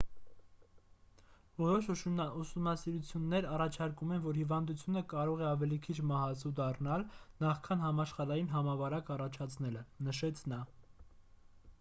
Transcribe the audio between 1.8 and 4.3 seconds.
ուսումնասիրություններ առաջարկում են